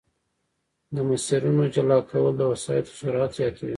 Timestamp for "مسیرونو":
1.09-1.63